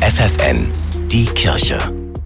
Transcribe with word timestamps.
FFN, 0.00 0.70
die 1.08 1.26
Kirche. 1.26 1.76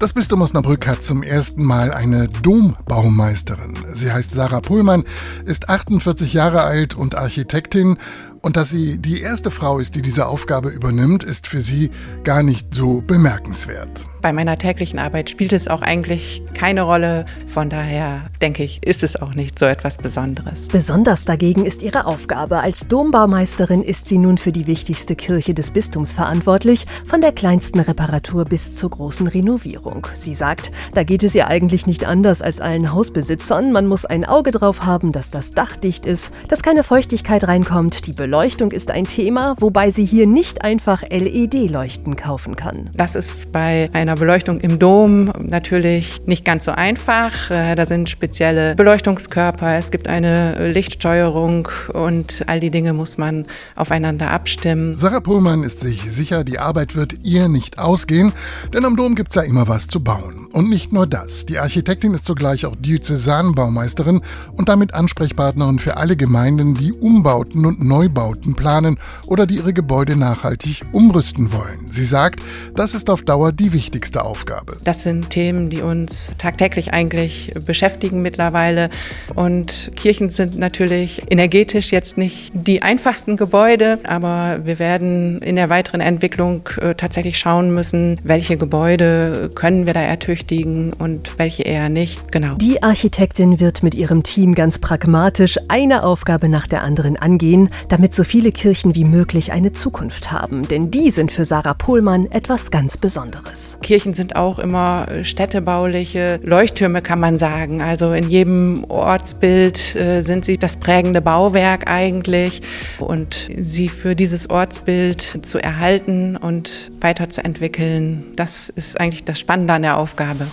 Das 0.00 0.12
Bistum 0.12 0.42
Osnabrück 0.42 0.88
hat 0.88 1.04
zum 1.04 1.22
ersten 1.22 1.64
Mal 1.64 1.92
eine 1.92 2.28
Dombaumeisterin. 2.28 3.78
Sie 3.90 4.10
heißt 4.10 4.34
Sarah 4.34 4.60
Pullmann, 4.60 5.04
ist 5.44 5.68
48 5.68 6.32
Jahre 6.32 6.62
alt 6.62 6.96
und 6.96 7.14
Architektin 7.14 7.96
und 8.42 8.56
dass 8.56 8.70
sie 8.70 8.98
die 8.98 9.20
erste 9.20 9.50
Frau 9.50 9.78
ist, 9.78 9.94
die 9.94 10.02
diese 10.02 10.26
Aufgabe 10.26 10.70
übernimmt, 10.70 11.22
ist 11.22 11.46
für 11.46 11.60
sie 11.60 11.90
gar 12.24 12.42
nicht 12.42 12.74
so 12.74 13.02
bemerkenswert. 13.02 14.06
Bei 14.22 14.32
meiner 14.34 14.56
täglichen 14.56 14.98
Arbeit 14.98 15.30
spielt 15.30 15.54
es 15.54 15.66
auch 15.66 15.80
eigentlich 15.80 16.42
keine 16.52 16.82
Rolle. 16.82 17.24
Von 17.46 17.70
daher 17.70 18.26
denke 18.42 18.62
ich, 18.62 18.84
ist 18.84 19.02
es 19.02 19.16
auch 19.16 19.34
nicht 19.34 19.58
so 19.58 19.64
etwas 19.64 19.96
Besonderes. 19.96 20.68
Besonders 20.68 21.24
dagegen 21.24 21.64
ist 21.64 21.82
ihre 21.82 22.04
Aufgabe. 22.04 22.60
Als 22.60 22.86
Dombaumeisterin 22.86 23.82
ist 23.82 24.08
sie 24.08 24.18
nun 24.18 24.36
für 24.36 24.52
die 24.52 24.66
wichtigste 24.66 25.16
Kirche 25.16 25.54
des 25.54 25.70
Bistums 25.70 26.12
verantwortlich, 26.12 26.86
von 27.06 27.22
der 27.22 27.32
kleinsten 27.32 27.80
Reparatur 27.80 28.44
bis 28.44 28.74
zur 28.74 28.90
großen 28.90 29.26
Renovierung. 29.26 30.06
Sie 30.14 30.34
sagt, 30.34 30.70
da 30.92 31.02
geht 31.02 31.24
es 31.24 31.34
ihr 31.34 31.48
eigentlich 31.48 31.86
nicht 31.86 32.04
anders 32.04 32.42
als 32.42 32.60
allen 32.60 32.92
Hausbesitzern. 32.92 33.72
Man 33.72 33.86
muss 33.86 34.04
ein 34.04 34.26
Auge 34.26 34.50
drauf 34.50 34.84
haben, 34.84 35.12
dass 35.12 35.30
das 35.30 35.52
Dach 35.52 35.76
dicht 35.76 36.04
ist, 36.04 36.30
dass 36.48 36.62
keine 36.62 36.82
Feuchtigkeit 36.82 37.48
reinkommt, 37.48 38.06
die 38.06 38.12
Beleuchtung 38.30 38.70
ist 38.70 38.92
ein 38.92 39.08
Thema, 39.08 39.56
wobei 39.58 39.90
sie 39.90 40.04
hier 40.04 40.24
nicht 40.24 40.62
einfach 40.62 41.02
LED-Leuchten 41.02 42.14
kaufen 42.14 42.54
kann. 42.54 42.88
Das 42.94 43.16
ist 43.16 43.50
bei 43.50 43.90
einer 43.92 44.14
Beleuchtung 44.14 44.60
im 44.60 44.78
Dom 44.78 45.32
natürlich 45.40 46.24
nicht 46.26 46.44
ganz 46.44 46.64
so 46.64 46.70
einfach. 46.70 47.50
Äh, 47.50 47.74
da 47.74 47.86
sind 47.86 48.08
spezielle 48.08 48.76
Beleuchtungskörper, 48.76 49.76
es 49.78 49.90
gibt 49.90 50.06
eine 50.06 50.68
Lichtsteuerung 50.68 51.70
und 51.92 52.44
all 52.46 52.60
die 52.60 52.70
Dinge 52.70 52.92
muss 52.92 53.18
man 53.18 53.46
aufeinander 53.74 54.30
abstimmen. 54.30 54.94
Sarah 54.94 55.18
Pullmann 55.18 55.64
ist 55.64 55.80
sich 55.80 56.08
sicher, 56.08 56.44
die 56.44 56.60
Arbeit 56.60 56.94
wird 56.94 57.14
ihr 57.24 57.48
nicht 57.48 57.80
ausgehen, 57.80 58.32
denn 58.72 58.84
am 58.84 58.94
Dom 58.94 59.16
gibt 59.16 59.30
es 59.30 59.34
ja 59.34 59.42
immer 59.42 59.66
was 59.66 59.88
zu 59.88 60.04
bauen. 60.04 60.46
Und 60.52 60.68
nicht 60.68 60.92
nur 60.92 61.06
das. 61.06 61.46
Die 61.46 61.58
Architektin 61.58 62.12
ist 62.12 62.24
zugleich 62.24 62.66
auch 62.66 62.74
Diözesanbaumeisterin 62.74 64.20
und 64.52 64.68
damit 64.68 64.94
Ansprechpartnerin 64.94 65.78
für 65.78 65.96
alle 65.96 66.16
Gemeinden, 66.16 66.74
die 66.74 66.92
Umbauten 66.92 67.66
und 67.66 67.84
Neubauten 67.84 68.56
planen 68.56 68.98
oder 69.26 69.46
die 69.46 69.56
ihre 69.56 69.72
Gebäude 69.72 70.16
nachhaltig 70.16 70.82
umrüsten 70.90 71.52
wollen. 71.52 71.86
Sie 71.88 72.04
sagt, 72.04 72.40
das 72.74 72.94
ist 72.94 73.10
auf 73.10 73.22
Dauer 73.22 73.52
die 73.52 73.72
wichtigste 73.72 74.24
Aufgabe. 74.24 74.76
Das 74.82 75.04
sind 75.04 75.30
Themen, 75.30 75.70
die 75.70 75.82
uns 75.82 76.34
tagtäglich 76.36 76.92
eigentlich 76.92 77.52
beschäftigen 77.64 78.20
mittlerweile. 78.20 78.90
Und 79.36 79.92
Kirchen 79.94 80.30
sind 80.30 80.58
natürlich 80.58 81.22
energetisch 81.30 81.92
jetzt 81.92 82.16
nicht 82.16 82.50
die 82.54 82.82
einfachsten 82.82 83.36
Gebäude, 83.36 84.00
aber 84.02 84.60
wir 84.64 84.80
werden 84.80 85.42
in 85.42 85.54
der 85.54 85.68
weiteren 85.68 86.00
Entwicklung 86.00 86.68
äh, 86.80 86.94
tatsächlich 86.96 87.38
schauen 87.38 87.72
müssen, 87.72 88.18
welche 88.24 88.56
Gebäude 88.56 89.50
können 89.54 89.86
wir 89.86 89.94
da 89.94 90.00
ertüchtigen 90.00 90.39
berücksichtigen 90.40 90.92
und 90.92 91.38
welche 91.38 91.62
eher 91.62 91.88
nicht. 91.88 92.32
Genau. 92.32 92.54
Die 92.56 92.82
Architektin 92.82 93.60
wird 93.60 93.82
mit 93.82 93.94
ihrem 93.94 94.22
Team 94.22 94.54
ganz 94.54 94.78
pragmatisch 94.78 95.58
eine 95.68 96.02
Aufgabe 96.02 96.48
nach 96.48 96.66
der 96.66 96.82
anderen 96.82 97.16
angehen, 97.16 97.70
damit 97.88 98.14
so 98.14 98.24
viele 98.24 98.52
Kirchen 98.52 98.94
wie 98.94 99.04
möglich 99.04 99.52
eine 99.52 99.72
Zukunft 99.72 100.32
haben. 100.32 100.66
Denn 100.68 100.90
die 100.90 101.10
sind 101.10 101.30
für 101.30 101.44
Sarah 101.44 101.74
Pohlmann 101.74 102.26
etwas 102.30 102.70
ganz 102.70 102.96
Besonderes. 102.96 103.78
Kirchen 103.82 104.14
sind 104.14 104.36
auch 104.36 104.58
immer 104.58 105.06
städtebauliche 105.22 106.40
Leuchttürme, 106.42 107.02
kann 107.02 107.20
man 107.20 107.38
sagen. 107.38 107.82
Also 107.82 108.12
in 108.12 108.28
jedem 108.28 108.84
Ortsbild 108.88 109.96
äh, 109.96 110.20
sind 110.20 110.44
sie 110.44 110.58
das 110.58 110.76
prägende 110.76 111.20
Bauwerk 111.20 111.90
eigentlich. 111.90 112.62
Und 112.98 113.48
sie 113.56 113.88
für 113.88 114.14
dieses 114.14 114.48
Ortsbild 114.50 115.40
zu 115.42 115.58
erhalten 115.58 116.36
und 116.36 116.90
weiterzuentwickeln, 117.00 118.24
das 118.36 118.68
ist 118.68 119.00
eigentlich 119.00 119.24
das 119.24 119.38
Spannende 119.38 119.74
an 119.74 119.82
der 119.82 119.96
Aufgabe 119.96 120.29
habe. 120.30 120.46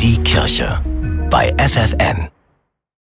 Die 0.00 0.22
Kirche 0.22 0.80
bei 1.30 1.52
FFN. 1.58 2.33